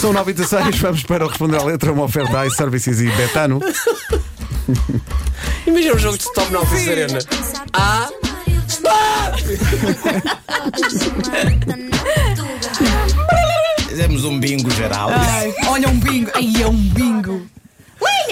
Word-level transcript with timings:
São 0.00 0.12
9 0.12 0.30
e 0.30 0.34
16, 0.34 0.78
vamos 0.78 1.02
para 1.04 1.24
o 1.24 1.28
responder 1.28 1.56
à 1.56 1.64
letra, 1.64 1.92
uma 1.92 2.04
oferta 2.04 2.46
iServices 2.46 3.00
e 3.00 3.08
Betano. 3.10 3.60
Imagina 5.66 5.94
um 5.94 5.98
jogo 5.98 6.18
de 6.18 6.24
stop 6.24 6.52
na 6.52 6.60
Office 6.60 6.88
Arena. 6.88 7.18
Ah, 7.72 8.08
Fizemos 13.88 14.24
um 14.24 14.38
bingo 14.38 14.70
geral. 14.70 15.08
Ai, 15.10 15.54
olha 15.68 15.88
um 15.88 15.98
bingo. 15.98 16.30
Ai, 16.34 16.62
é 16.62 16.66
um 16.66 16.76
bingo. 16.76 17.46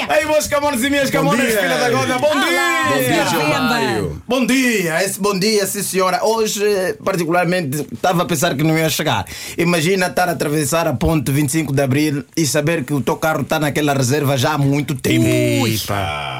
Ei, 0.08 0.24
meus 0.26 0.46
camões 0.46 0.82
e 0.82 0.90
minhas 0.90 1.10
dia. 1.10 1.20
filha 1.22 1.78
da 1.78 1.90
goda, 1.90 2.18
bom 2.18 2.40
dia! 2.40 2.84
bom 2.90 3.68
dia. 3.68 4.10
Bom 4.26 4.46
dia, 4.46 5.04
esse 5.04 5.20
bom 5.20 5.38
dia, 5.38 5.66
sim 5.66 5.82
senhora. 5.82 6.24
Hoje, 6.24 6.62
particularmente, 7.04 7.86
estava 7.92 8.22
a 8.22 8.24
pensar 8.26 8.54
que 8.54 8.62
não 8.62 8.76
ia 8.76 8.88
chegar. 8.90 9.24
Imagina 9.56 10.06
estar 10.06 10.28
a 10.28 10.32
atravessar 10.32 10.86
a 10.86 10.92
ponte 10.92 11.30
25 11.30 11.72
de 11.72 11.82
Abril 11.82 12.24
e 12.36 12.46
saber 12.46 12.84
que 12.84 12.92
o 12.92 13.00
teu 13.00 13.16
carro 13.16 13.42
está 13.42 13.58
naquela 13.58 13.94
reserva 13.94 14.36
já 14.36 14.52
há 14.52 14.58
muito 14.58 14.94
tempo. 14.94 15.24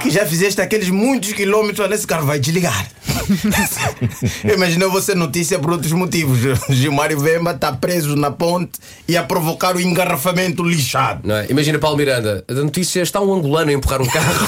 Que 0.00 0.10
já 0.10 0.26
fizeste 0.26 0.60
aqueles 0.60 0.90
muitos 0.90 1.32
quilômetros, 1.32 1.80
olha, 1.80 1.94
esse 1.94 2.06
carro 2.06 2.26
vai 2.26 2.38
desligar. 2.38 2.86
Imaginou 4.54 4.90
você 4.90 5.14
notícia 5.14 5.58
por 5.58 5.70
outros 5.72 5.92
motivos. 5.92 6.38
Gilmário 6.70 7.18
Vemba 7.20 7.52
está 7.52 7.72
preso 7.72 8.14
na 8.16 8.30
ponte 8.30 8.72
e 9.08 9.16
a 9.16 9.22
provocar 9.22 9.76
o 9.76 9.80
engarrafamento 9.80 10.62
lixado. 10.62 11.26
Não 11.26 11.36
é? 11.36 11.46
Imagina 11.50 11.78
Paulo 11.78 11.96
Miranda. 11.96 12.44
A 12.48 12.52
notícia 12.54 13.02
está 13.02 13.20
um 13.20 13.32
angolano 13.34 13.70
a 13.70 13.74
empurrar 13.74 14.02
um 14.02 14.06
carro. 14.06 14.46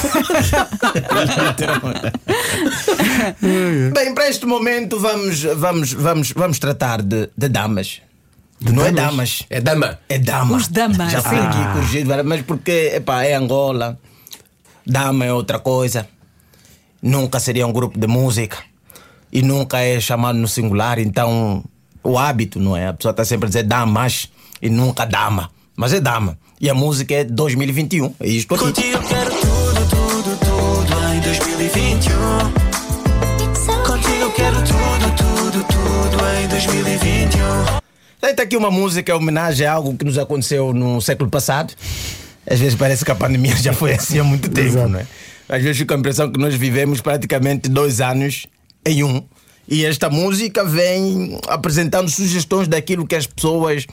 Bem, 3.92 4.14
para 4.14 4.28
este 4.28 4.46
momento 4.46 4.98
vamos, 4.98 5.42
vamos, 5.42 5.92
vamos, 5.92 6.32
vamos 6.32 6.58
tratar 6.58 7.02
de, 7.02 7.28
de 7.36 7.48
damas. 7.48 8.00
não 8.60 8.84
é 8.84 8.92
damas. 8.92 9.44
É 9.50 9.60
dama. 9.60 9.98
É 10.08 10.18
dama. 10.18 10.56
Os 10.56 10.68
damas. 10.68 11.12
Já 11.12 11.22
fui 11.22 11.38
Ah. 11.38 11.48
aqui 11.48 11.72
corrigido, 11.72 12.24
mas 12.24 12.42
porque 12.42 12.92
epá, 12.94 13.22
é 13.24 13.34
Angola, 13.34 13.98
dama 14.86 15.24
é 15.24 15.32
outra 15.32 15.58
coisa. 15.58 16.06
Nunca 17.06 17.38
seria 17.38 17.64
um 17.64 17.72
grupo 17.72 17.96
de 17.96 18.08
música 18.08 18.56
e 19.32 19.40
nunca 19.40 19.78
é 19.78 20.00
chamado 20.00 20.36
no 20.38 20.48
singular, 20.48 20.98
então 20.98 21.62
o 22.02 22.18
hábito, 22.18 22.58
não 22.58 22.76
é? 22.76 22.88
A 22.88 22.92
pessoa 22.92 23.12
está 23.12 23.24
sempre 23.24 23.46
a 23.46 23.48
dizer 23.48 23.62
damas 23.62 24.28
e 24.60 24.68
nunca 24.68 25.04
dama, 25.04 25.48
mas 25.76 25.92
é 25.92 26.00
dama. 26.00 26.36
E 26.60 26.68
a 26.68 26.74
música 26.74 27.14
é 27.14 27.22
2021, 27.22 28.12
é 28.18 28.26
isto 28.26 28.52
aqui. 28.52 28.64
Contigo 28.64 28.98
quero 29.06 29.30
tudo, 29.30 29.88
tudo, 29.88 30.36
tudo 30.36 31.14
em 31.14 31.20
2021. 31.20 32.16
Contigo 33.86 34.32
quero 34.34 34.56
tudo, 34.64 35.14
tudo, 35.16 35.64
tudo 35.64 36.16
em 36.42 36.48
2021. 36.48 37.40
Está 38.20 38.42
aqui 38.42 38.56
uma 38.56 38.72
música 38.72 39.12
em 39.12 39.14
homenagem 39.14 39.64
a 39.64 39.74
algo 39.74 39.96
que 39.96 40.04
nos 40.04 40.18
aconteceu 40.18 40.74
no 40.74 41.00
século 41.00 41.30
passado. 41.30 41.72
Às 42.50 42.58
vezes 42.58 42.74
parece 42.74 43.04
que 43.04 43.12
a 43.12 43.14
pandemia 43.14 43.54
já 43.62 43.72
foi 43.72 43.94
assim 43.94 44.18
há 44.18 44.24
muito 44.24 44.50
tempo, 44.50 44.88
não 44.88 44.98
é? 44.98 45.06
Às 45.48 45.62
vezes 45.62 45.78
fica 45.78 45.94
a 45.94 45.98
impressão 45.98 46.30
que 46.30 46.38
nós 46.38 46.54
vivemos 46.54 47.00
praticamente 47.00 47.68
dois 47.68 48.00
anos 48.00 48.46
em 48.84 49.02
um. 49.02 49.22
E 49.68 49.84
esta 49.84 50.08
música 50.08 50.64
vem 50.64 51.40
apresentando 51.48 52.08
sugestões 52.08 52.68
daquilo 52.68 53.06
que 53.06 53.16
as 53.16 53.26
pessoas 53.26 53.86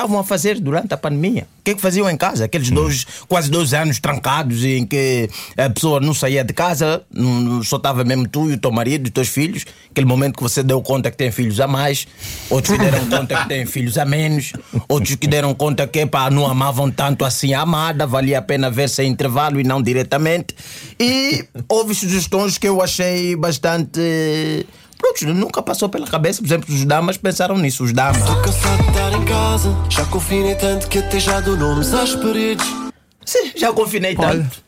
estavam 0.00 0.18
a 0.18 0.24
fazer 0.24 0.58
durante 0.58 0.94
a 0.94 0.96
pandemia. 0.96 1.46
O 1.60 1.62
que 1.62 1.72
é 1.72 1.74
que 1.74 1.80
faziam 1.80 2.08
em 2.08 2.16
casa? 2.16 2.46
Aqueles 2.46 2.70
dois, 2.70 3.06
quase 3.28 3.50
dois 3.50 3.74
anos 3.74 3.98
trancados 4.00 4.64
em 4.64 4.86
que 4.86 5.28
a 5.56 5.68
pessoa 5.68 6.00
não 6.00 6.14
saía 6.14 6.42
de 6.42 6.52
casa, 6.54 7.02
não- 7.12 7.62
só 7.62 7.76
estava 7.76 8.02
mesmo 8.02 8.26
tu 8.26 8.50
e 8.50 8.54
o 8.54 8.58
teu 8.58 8.72
marido 8.72 9.06
e 9.06 9.08
os 9.08 9.12
teus 9.12 9.28
filhos. 9.28 9.64
Aquele 9.90 10.06
momento 10.06 10.36
que 10.36 10.42
você 10.42 10.62
deu 10.62 10.80
conta 10.80 11.10
que 11.10 11.16
tem 11.18 11.30
filhos 11.30 11.60
a 11.60 11.66
mais, 11.66 12.06
outros 12.48 12.76
que 12.76 12.82
deram 12.82 13.04
conta 13.10 13.42
que 13.42 13.48
têm 13.48 13.66
filhos 13.66 13.98
a 13.98 14.04
menos, 14.06 14.52
outros 14.88 15.14
que 15.16 15.26
deram 15.26 15.52
conta 15.54 15.86
que 15.86 16.06
pá, 16.06 16.30
não 16.30 16.46
amavam 16.46 16.90
tanto 16.90 17.24
assim 17.24 17.52
a 17.52 17.60
amada, 17.60 18.06
valia 18.06 18.38
a 18.38 18.42
pena 18.42 18.70
ver 18.70 18.88
sem 18.88 19.10
intervalo 19.10 19.60
e 19.60 19.64
não 19.64 19.82
diretamente. 19.82 20.54
E 20.98 21.44
houve 21.68 21.94
sugestões 21.94 22.56
que 22.56 22.66
eu 22.68 22.80
achei 22.82 23.36
bastante. 23.36 24.00
Pronto, 25.18 25.34
nunca 25.34 25.62
passou 25.62 25.88
pela 25.88 26.06
cabeça. 26.06 26.40
Por 26.40 26.46
exemplo, 26.46 26.74
os 26.74 26.84
damas 26.84 27.16
pensaram 27.16 27.56
nisso, 27.58 27.84
os 27.84 27.92
damas. 27.92 28.22
Tô 28.24 28.40
cansado 28.42 28.82
de 28.82 28.88
estar 28.88 29.12
em 29.12 29.24
casa. 29.24 29.76
Já 29.88 30.04
confinei 30.06 30.54
tanto 30.54 30.88
que 30.88 30.98
até 30.98 31.18
já 31.20 31.40
dou 31.40 31.56
nomes 31.56 31.92
às 31.92 32.14
paredes. 32.14 32.66
Sim, 33.24 33.52
já 33.56 33.72
confinei 33.72 34.14
tanto. 34.16 34.62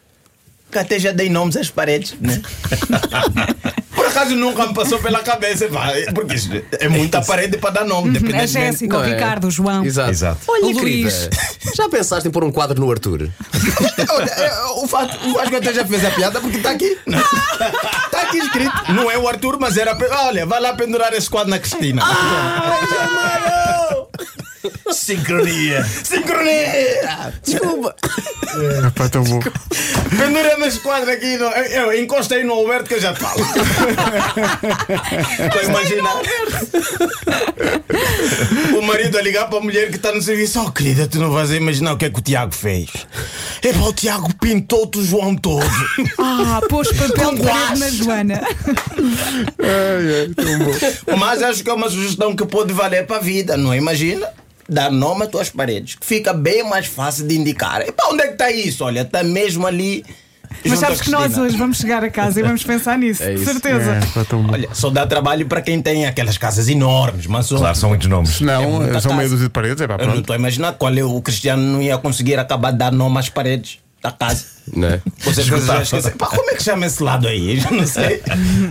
Que 0.70 0.78
até 0.78 0.98
já 0.98 1.12
dei 1.12 1.28
nomes 1.28 1.56
às 1.56 1.70
paredes, 1.70 2.14
né? 2.20 2.40
Por 3.94 4.06
acaso 4.06 4.34
nunca 4.34 4.66
me 4.66 4.74
passou 4.74 4.98
pela 4.98 5.20
cabeça, 5.22 5.68
pá, 5.68 5.92
porque 6.14 6.34
isso 6.34 6.48
é 6.80 6.88
muita 6.88 7.20
parede 7.24 7.56
para 7.58 7.70
dar 7.70 7.84
nome, 7.84 8.10
A 8.10 8.12
dependendo. 8.14 8.46
Jéssica, 8.46 8.98
o 8.98 9.04
é? 9.04 9.14
Ricardo, 9.14 9.46
o 9.46 9.50
João. 9.50 9.84
Exato. 9.84 10.10
Exato. 10.10 10.40
Olha, 10.48 10.66
O 10.66 10.70
Luís. 10.72 11.28
Já 11.74 11.88
pensaste 11.88 12.28
em 12.28 12.30
pôr 12.30 12.44
um 12.44 12.52
quadro 12.52 12.80
no 12.80 12.90
Arthur? 12.90 13.28
Olha, 14.10 14.30
é, 14.30 14.64
o 14.76 14.86
fato, 14.86 15.16
o 15.26 15.32
Vasco 15.34 15.56
até 15.56 15.72
já 15.72 15.84
fez 15.84 16.04
a 16.04 16.10
piada 16.10 16.40
porque 16.40 16.56
está 16.58 16.70
aqui. 16.70 16.98
Está 17.06 18.22
aqui 18.22 18.38
escrito. 18.38 18.92
Não 18.92 19.10
é 19.10 19.18
o 19.18 19.28
Arthur, 19.28 19.58
mas 19.60 19.76
era. 19.76 19.96
Olha, 20.26 20.46
vai 20.46 20.60
lá 20.60 20.72
pendurar 20.74 21.12
esse 21.14 21.28
quadro 21.28 21.50
na 21.50 21.58
Cristina. 21.58 22.02
Sincronia. 24.92 25.84
Sincronia! 25.84 27.34
Desculpa. 27.42 27.96
É, 28.54 28.90
pá, 28.90 29.08
tão 29.08 29.24
bom. 29.24 29.40
Pendura-me 30.16 30.66
esse 30.66 30.78
quadro 30.80 31.10
aqui. 31.10 31.36
No, 31.36 31.46
eu, 31.46 31.92
eu 31.92 32.02
encostei 32.02 32.44
no 32.44 32.52
Alberto 32.52 32.88
que 32.88 32.94
eu 32.94 33.00
já 33.00 33.12
te 33.14 33.20
falo. 33.20 33.40
Estou 35.40 35.60
a 35.60 35.64
imaginar. 35.64 36.14
O 38.92 38.94
marido 38.94 39.16
a 39.16 39.22
ligar 39.22 39.48
para 39.48 39.58
a 39.58 39.60
mulher 39.62 39.88
que 39.88 39.96
está 39.96 40.12
no 40.12 40.20
serviço. 40.20 40.60
Oh, 40.60 40.70
querida, 40.70 41.08
tu 41.08 41.18
não 41.18 41.30
vais 41.30 41.50
imaginar 41.50 41.94
o 41.94 41.96
que 41.96 42.04
é 42.04 42.10
que 42.10 42.18
o 42.18 42.22
Tiago 42.22 42.54
fez. 42.54 42.90
É 43.62 43.72
para 43.72 43.84
o 43.84 43.92
Tiago 43.92 44.28
pintou-te 44.34 44.98
o 44.98 45.04
João 45.04 45.34
todo. 45.34 45.64
Ah, 46.18 46.60
pôs 46.68 46.88
papel 46.92 47.34
de 47.34 47.42
parede 47.42 47.80
na 47.80 47.90
Joana. 47.90 48.40
Mas 51.18 51.42
acho 51.42 51.64
que 51.64 51.70
é 51.70 51.72
uma 51.72 51.88
sugestão 51.88 52.34
que 52.34 52.44
pode 52.44 52.72
valer 52.72 53.06
para 53.06 53.16
a 53.16 53.20
vida, 53.20 53.56
não 53.56 53.72
é? 53.72 53.78
Imagina. 53.78 54.28
Dar 54.68 54.90
nome 54.90 55.24
às 55.24 55.28
tuas 55.28 55.50
paredes, 55.50 55.96
que 55.96 56.06
fica 56.06 56.32
bem 56.32 56.62
mais 56.62 56.86
fácil 56.86 57.26
de 57.26 57.36
indicar. 57.36 57.82
E 57.82 57.92
para 57.92 58.08
onde 58.08 58.22
é 58.22 58.26
que 58.28 58.32
está 58.34 58.50
isso? 58.50 58.84
Olha, 58.84 59.00
está 59.00 59.22
mesmo 59.22 59.66
ali. 59.66 60.04
Mas 60.64 60.78
sabes 60.78 61.00
que 61.00 61.10
nós 61.10 61.36
hoje 61.36 61.56
vamos 61.56 61.78
chegar 61.78 62.02
a 62.04 62.10
casa 62.10 62.40
e 62.40 62.42
vamos 62.42 62.62
pensar 62.64 62.98
nisso, 62.98 63.22
É 63.24 63.34
de 63.34 63.44
certeza. 63.44 63.92
É, 63.92 64.24
bom. 64.34 64.46
Olha, 64.52 64.68
só 64.72 64.90
dá 64.90 65.06
trabalho 65.06 65.46
para 65.46 65.60
quem 65.62 65.80
tem 65.82 66.06
aquelas 66.06 66.36
casas 66.38 66.68
enormes, 66.68 67.26
mas 67.26 67.46
são- 67.46 67.58
Claro, 67.58 67.76
são 67.76 67.88
muitos 67.90 68.08
nomes. 68.08 68.30
Se 68.36 68.44
não, 68.44 68.70
muita 68.80 69.00
são 69.00 69.16
casa. 69.16 69.28
dúzia 69.28 69.46
de 69.46 69.50
paredes, 69.52 69.80
é 69.80 69.86
pá, 69.86 69.96
Eu 69.98 70.06
não 70.08 70.18
estou 70.20 70.34
a 70.34 70.38
imaginar 70.38 70.72
qual 70.72 70.92
é 70.96 71.02
o 71.04 71.20
Cristiano 71.22 71.62
não 71.62 71.82
ia 71.82 71.96
conseguir 71.98 72.38
acabar 72.38 72.70
de 72.72 72.78
dar 72.78 72.92
nome 72.92 73.18
às 73.18 73.28
paredes 73.28 73.78
da 74.02 74.10
casa. 74.10 74.44
Não 74.74 74.88
é? 74.88 75.00
Vocês 75.18 75.46
já 75.46 75.82
esquecem. 75.82 76.12
Pá, 76.12 76.26
como 76.26 76.50
é 76.50 76.54
que 76.54 76.62
chama 76.62 76.86
esse 76.86 77.02
lado 77.02 77.26
aí? 77.28 77.54
Eu 77.56 77.60
já 77.60 77.70
não 77.70 77.86
sei. 77.86 78.22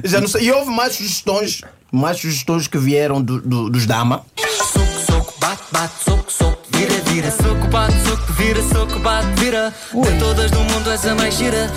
já 0.04 0.20
não 0.22 0.28
sei. 0.28 0.44
E 0.44 0.52
houve 0.52 0.70
mais 0.72 0.94
sugestões, 0.96 1.62
mais 1.92 2.18
sugestões 2.18 2.68
que 2.68 2.78
vieram 2.78 3.22
do- 3.22 3.42
do- 3.42 3.70
dos 3.70 3.86
Dama. 3.86 4.24
Soco, 4.38 4.86
soco, 5.06 5.34
bate, 5.40 5.62
bate, 5.72 5.94
soco, 6.06 6.32
soco, 6.32 6.61
vira, 6.82 7.02
vira. 7.12 7.32
Soco, 7.32 7.68
bate, 7.68 7.94
soco, 8.02 8.34
vira, 8.34 8.62
soco, 8.64 9.00
bate, 9.00 9.40
vira. 9.40 9.74
De 9.94 10.20
todas 10.20 10.52
do 10.52 10.60
mundo 10.60 10.92
és 10.92 11.06
a 11.06 11.16
mais 11.16 11.36
gira. 11.36 11.72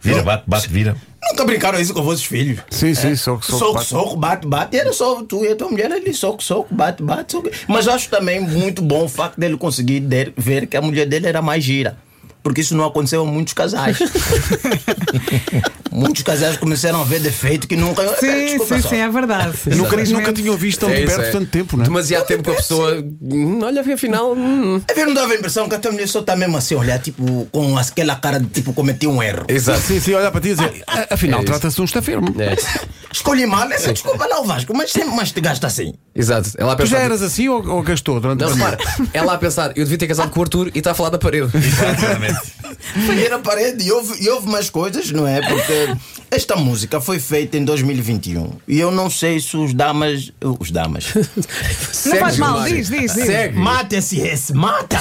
Vira, 0.00 0.22
bate, 0.22 0.44
bate, 0.46 0.68
vira. 0.68 0.96
Nunca 1.30 1.44
brincaram 1.44 1.80
isso 1.80 1.92
com 1.92 2.02
vossos 2.02 2.24
filhos. 2.24 2.60
Sim, 2.70 2.94
sim, 2.94 3.14
soco, 3.16 3.44
soco. 3.44 3.58
Soco, 3.58 3.74
bate. 3.74 3.86
soco, 3.86 4.16
bate, 4.16 4.46
bate. 4.46 4.76
E 4.76 4.80
era 4.80 4.92
só 4.92 5.22
tu 5.22 5.44
e 5.44 5.48
a 5.48 5.56
tua 5.56 5.68
mulher 5.68 5.90
ali, 5.92 6.14
soco, 6.14 6.42
soco, 6.42 6.72
bate, 6.74 7.02
bate. 7.02 7.32
Soco. 7.32 7.50
Mas 7.68 7.88
acho 7.88 8.08
também 8.08 8.40
muito 8.40 8.82
bom 8.82 9.04
o 9.04 9.08
facto 9.08 9.38
dele 9.38 9.56
conseguir 9.56 10.00
ver 10.36 10.66
que 10.66 10.76
a 10.76 10.82
mulher 10.82 11.06
dele 11.06 11.26
era 11.26 11.42
mais 11.42 11.62
gira. 11.64 11.96
Porque 12.42 12.60
isso 12.62 12.74
não 12.76 12.84
aconteceu 12.86 13.22
a 13.22 13.24
muitos 13.26 13.52
casais. 13.54 13.98
muitos 15.92 16.22
casais 16.22 16.56
começaram 16.56 17.00
a 17.00 17.04
ver 17.04 17.20
defeito 17.20 17.66
que 17.68 17.76
nunca. 17.76 18.02
Sim, 18.16 18.46
Desculpa 18.46 18.76
sim, 18.76 18.82
só. 18.82 18.88
sim, 18.88 18.96
é 18.96 19.08
verdade. 19.08 19.52
Nunca, 19.76 19.96
nunca 19.96 20.32
tinham 20.32 20.56
visto 20.56 20.80
tão 20.80 20.90
É 20.90 21.00
de 21.00 21.06
perto 21.06 21.20
é. 21.20 21.30
tanto 21.30 21.46
tempo, 21.50 21.76
não 21.76 21.84
é? 21.84 21.86
Demasiado 21.86 22.26
tempo 22.26 22.44
com 22.44 22.52
a 22.52 22.54
pessoa. 22.54 23.04
Hum, 23.22 23.60
Olha, 23.62 23.80
afinal. 23.82 24.32
hum. 24.34 24.80
É 24.88 24.94
ver, 24.94 25.06
não 25.06 25.14
dava 25.14 25.32
a 25.32 25.36
impressão 25.36 25.68
que 25.68 25.74
a 25.74 25.78
tua 25.78 25.92
mulher 25.92 26.08
só 26.08 26.20
está 26.20 26.34
mesmo 26.36 26.56
assim, 26.56 26.74
a 26.74 26.78
olhar, 26.78 26.98
tipo, 26.98 27.46
com 27.52 27.76
aquela 27.76 28.16
cara 28.16 28.40
de 28.40 28.46
tipo, 28.46 28.72
cometi 28.72 29.06
um 29.06 29.22
erro. 29.22 29.44
Exato. 29.48 29.80
Sim, 29.80 30.00
sim, 30.00 30.14
olhar 30.14 30.30
para 30.30 30.40
ti 30.40 30.48
e 30.48 30.54
dizer, 30.54 30.82
"Ah, 30.86 31.06
afinal, 31.10 31.40
É 31.40 31.44
trata-se 31.44 31.76
de 31.76 31.82
um 31.82 31.84
estafermo. 31.84 32.34
É, 32.38 32.56
Escolhi 33.12 33.44
mal, 33.44 33.70
essa 33.72 33.92
desculpa 33.92 34.24
lá 34.26 34.40
o 34.40 34.44
Vasco, 34.44 34.72
mas 34.76 34.92
sempre 34.92 35.10
mais 35.16 35.32
te 35.32 35.40
gasta 35.40 35.66
assim. 35.66 35.94
exato. 36.14 36.50
Ela 36.56 36.74
a 36.74 36.76
Tu 36.76 36.86
já 36.86 36.98
eras 37.00 37.20
assim 37.22 37.48
ou, 37.48 37.66
ou 37.68 37.82
gastou 37.82 38.20
durante 38.20 38.40
Não, 38.40 38.48
a 38.50 38.54
repara, 38.54 38.76
pandemia? 38.76 39.10
ela 39.12 39.34
a 39.34 39.38
pensar, 39.38 39.70
eu 39.70 39.82
devia 39.84 39.98
ter 39.98 40.06
casado 40.06 40.30
com 40.30 40.38
o 40.38 40.42
Arthur 40.44 40.70
e 40.72 40.78
está 40.78 40.92
a 40.92 40.94
falar 40.94 41.10
da 41.10 41.18
parede. 41.18 41.50
Exatamente. 41.56 42.40
E 42.96 43.24
era 43.24 43.38
parede 43.38 43.84
e 43.84 43.92
houve, 43.92 44.22
e 44.24 44.28
houve 44.30 44.48
mais 44.48 44.70
coisas, 44.70 45.10
não 45.10 45.26
é? 45.28 45.46
Porque 45.46 45.94
esta 46.30 46.56
música 46.56 46.98
foi 46.98 47.20
feita 47.20 47.58
em 47.58 47.64
2021 47.64 48.52
e 48.66 48.80
eu 48.80 48.90
não 48.90 49.10
sei 49.10 49.38
se 49.38 49.54
os 49.54 49.74
damas. 49.74 50.32
Os 50.58 50.70
damas. 50.70 51.12
Não 52.06 52.16
faz 52.16 52.38
mal, 52.38 52.62
diz, 52.62 52.88
diz, 52.88 53.12
diz. 53.12 53.26
Segue. 53.26 53.58
Mata 53.58 53.96
esse 53.96 54.18
esse, 54.20 54.54
mata! 54.54 54.98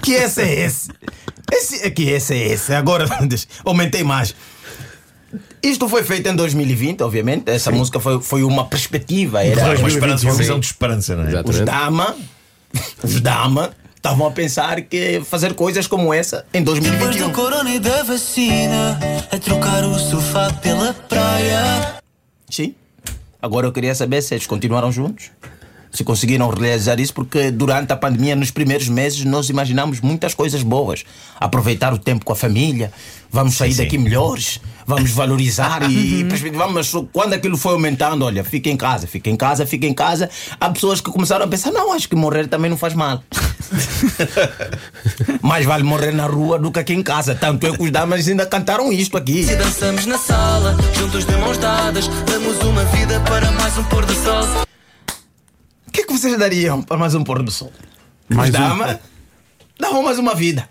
Que 0.00 0.12
esse 0.12 0.40
é 0.40 0.64
esse? 0.64 0.88
Esse 1.52 1.84
é 1.86 1.90
que 1.90 2.04
esse 2.04 2.32
é 2.32 2.48
esse. 2.48 2.72
Agora 2.72 3.06
aumentei 3.64 4.02
mais. 4.02 4.34
Isto 5.62 5.88
foi 5.88 6.02
feito 6.02 6.28
em 6.28 6.34
2020, 6.34 7.02
obviamente. 7.02 7.50
Essa 7.50 7.70
música 7.70 8.00
foi, 8.00 8.20
foi 8.20 8.42
uma 8.42 8.64
perspectiva. 8.66 9.44
Era 9.44 9.78
Uma 9.78 9.88
esperança, 9.88 10.24
uma 10.26 10.32
Sim. 10.32 10.38
visão 10.38 10.58
de 10.60 10.66
esperança, 10.66 11.16
não 11.16 11.24
é? 11.24 11.28
Exato. 11.28 11.50
os 11.50 11.60
Dama 11.60 12.16
os 13.02 13.20
dama 13.20 13.70
estavam 13.96 14.26
a 14.26 14.30
pensar 14.30 14.80
que 14.82 15.20
fazer 15.24 15.52
coisas 15.54 15.86
como 15.86 16.14
essa 16.14 16.46
em 16.54 16.60
Depois 16.60 16.80
2021. 16.80 17.28
do 17.28 17.34
corona 17.34 17.70
e 17.74 17.78
da 17.78 18.02
vacina, 18.02 18.98
a 19.30 19.38
trocar 19.38 19.84
o 19.84 19.98
sofá 19.98 20.50
pela 20.54 20.94
praia. 20.94 21.96
Sim. 22.48 22.74
Agora 23.42 23.66
eu 23.66 23.72
queria 23.72 23.94
saber 23.94 24.22
se 24.22 24.34
eles 24.34 24.46
continuaram 24.46 24.90
juntos. 24.90 25.30
Se 25.92 26.04
conseguiram 26.04 26.48
realizar 26.48 27.00
isso, 27.00 27.12
porque 27.12 27.50
durante 27.50 27.92
a 27.92 27.96
pandemia, 27.96 28.36
nos 28.36 28.50
primeiros 28.50 28.88
meses, 28.88 29.24
nós 29.24 29.48
imaginamos 29.48 30.00
muitas 30.00 30.34
coisas 30.34 30.62
boas. 30.62 31.04
Aproveitar 31.38 31.92
o 31.92 31.98
tempo 31.98 32.24
com 32.24 32.32
a 32.32 32.36
família, 32.36 32.92
vamos 33.30 33.56
sair 33.56 33.72
sim. 33.72 33.82
daqui 33.82 33.98
melhores, 33.98 34.60
vamos 34.86 35.10
valorizar 35.10 35.90
e, 35.90 36.20
e 36.20 36.50
vamos. 36.50 36.92
Quando 37.12 37.32
aquilo 37.32 37.56
foi 37.56 37.72
aumentando, 37.72 38.24
olha, 38.24 38.44
fica 38.44 38.68
em 38.68 38.76
casa, 38.76 39.06
fica 39.06 39.30
em 39.30 39.36
casa, 39.36 39.66
fica 39.66 39.86
em 39.86 39.94
casa. 39.94 40.28
Há 40.60 40.70
pessoas 40.70 41.00
que 41.00 41.10
começaram 41.10 41.44
a 41.44 41.48
pensar: 41.48 41.72
não, 41.72 41.92
acho 41.92 42.08
que 42.08 42.16
morrer 42.16 42.48
também 42.48 42.70
não 42.70 42.76
faz 42.76 42.94
mal. 42.94 43.22
Mais 45.42 45.64
vale 45.64 45.84
morrer 45.84 46.12
na 46.12 46.26
rua 46.26 46.58
do 46.58 46.70
que 46.70 46.80
aqui 46.80 46.92
em 46.92 47.02
casa. 47.02 47.34
Tanto 47.34 47.66
é 47.66 47.76
que 47.76 47.82
os 47.82 47.90
damas 47.90 48.26
ainda 48.26 48.46
cantaram 48.46 48.92
isto 48.92 49.16
aqui. 49.16 49.42
E 49.42 49.56
dançamos 49.56 50.06
na 50.06 50.18
sala, 50.18 50.76
juntos 50.94 51.24
de 51.24 51.36
mãos 51.36 51.58
dadas. 51.58 52.08
Damos 52.26 52.58
uma 52.62 52.84
vida 52.86 53.20
para 53.20 53.50
mais 53.52 53.76
um 53.78 53.84
pôr 53.84 54.04
vocês 56.20 56.38
dariam 56.38 56.82
para 56.82 56.96
mais 56.96 57.14
um 57.14 57.24
pôr 57.24 57.42
do 57.42 57.50
sol? 57.50 57.72
Mais 58.28 58.50
Os 58.50 58.56
um. 58.56 58.58
dama 58.62 59.00
davam 59.78 60.02
mais 60.02 60.18
uma 60.18 60.34
vida. 60.34 60.68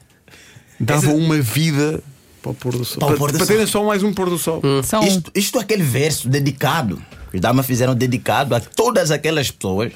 Dava 0.80 1.12
uma 1.12 1.42
vida 1.42 2.02
para 2.42 2.52
o 2.52 2.54
pôr 2.54 2.78
do 2.78 2.86
sol. 2.86 3.00
Para 3.00 3.16
o 3.16 3.18
pôr 3.18 3.32
do 3.32 3.38
para 3.38 3.46
sol. 3.46 3.56
terem 3.56 3.68
só 3.68 3.84
mais 3.84 4.04
um 4.04 4.14
pôr 4.14 4.30
do 4.30 4.38
sol. 4.38 4.62
São 4.84 5.04
Isto, 5.04 5.32
isto 5.36 5.58
é 5.58 5.62
aquele 5.62 5.84
verso 5.84 6.30
dedicado. 6.30 7.02
Os 7.34 7.40
damas 7.40 7.66
fizeram 7.66 7.94
dedicado 7.96 8.56
a 8.56 8.60
todas 8.60 9.12
aquelas 9.12 9.52
pessoas 9.52 9.92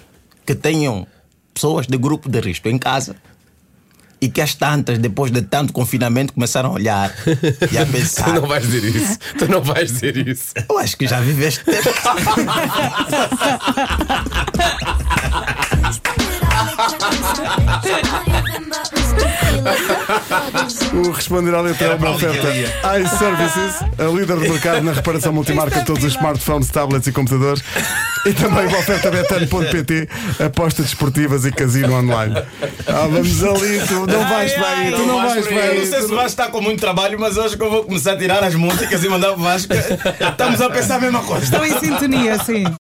que 0.45 0.53
tenham 0.53 1.07
pessoas 1.53 1.87
de 1.87 1.97
grupo 1.97 2.27
de 2.27 2.39
risco 2.39 2.67
em 2.67 2.77
casa 2.77 3.15
e 4.23 4.29
que 4.29 4.39
as 4.39 4.55
tantas, 4.55 4.97
depois 4.97 5.31
de 5.31 5.41
tanto 5.41 5.73
confinamento, 5.73 6.31
começaram 6.31 6.69
a 6.69 6.73
olhar 6.73 7.13
e 7.69 7.77
a 7.77 7.85
Tu 7.85 7.91
pensar. 7.91 8.33
não 8.33 8.47
vais 8.47 8.65
dizer 8.65 8.95
isso. 8.95 9.19
Tu 9.37 9.51
não 9.51 9.61
vais 9.61 9.91
dizer 9.91 10.15
isso. 10.25 10.53
Eu 10.69 10.77
acho 10.77 10.95
que 10.95 11.05
já 11.05 11.19
viveste 11.19 11.61
tempo. 11.65 11.89
O 20.93 21.11
Responder 21.11 21.53
à 21.55 21.61
Letra 21.61 21.87
é 21.87 21.95
uma 21.95 22.11
oferta 22.11 22.47
iServices, 22.49 23.81
a 23.97 24.03
líder 24.03 24.35
do 24.35 24.41
mercado 24.41 24.81
na 24.83 24.93
reparação 24.93 25.33
multimarca 25.33 25.79
de 25.79 25.85
todos 25.85 26.03
os 26.03 26.13
smartphones, 26.13 26.69
tablets 26.69 27.07
e 27.07 27.11
computadores. 27.11 27.63
E 28.25 28.31
também 28.33 28.67
uma 28.67 28.77
oferta 28.77 29.11
betano.pt, 29.11 30.07
apostas 30.45 30.85
desportivas 30.85 31.45
e 31.45 31.51
casino 31.51 31.93
online. 31.93 32.35
Ah, 32.87 33.07
vamos 33.09 33.43
ali, 33.43 33.81
tu 33.87 34.05
não 34.07 34.29
vais 34.29 34.53
bem, 34.53 34.91
tu 34.95 35.05
não 35.05 35.21
vais 35.21 35.45
Eu 35.45 35.51
não 35.75 35.81
sei 35.81 35.89
bem. 35.91 35.99
se 36.01 36.05
o 36.05 36.15
Vasco 36.15 36.27
está 36.27 36.47
com 36.47 36.61
muito 36.61 36.79
trabalho, 36.79 37.19
mas 37.19 37.35
hoje 37.37 37.57
que 37.57 37.63
eu 37.63 37.69
vou 37.69 37.83
começar 37.83 38.13
a 38.13 38.17
tirar 38.17 38.43
as 38.43 38.55
músicas 38.55 39.03
e 39.03 39.09
mandar 39.09 39.31
o 39.31 39.37
Vasco. 39.37 39.73
Estamos 39.73 40.61
a 40.61 40.69
pensar 40.69 40.95
a 40.95 40.99
mesma 40.99 41.21
coisa. 41.23 41.43
estão 41.43 41.65
em 41.65 41.77
sintonia, 41.79 42.37
sim. 42.43 42.63